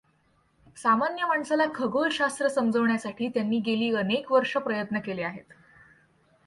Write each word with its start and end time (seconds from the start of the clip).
सामान्य 0.77 1.25
माणसाला 1.25 1.63
खगोलशास्त्र 1.75 2.47
समजवण्यासाठी 2.47 3.27
त्यांनी 3.27 3.59
गेली 3.59 3.93
अनेक 3.95 4.31
वर्षे 4.31 4.59
प्रयत् 4.59 4.93
न 4.93 4.99
केले 4.99 5.23
आहेत. 5.23 5.53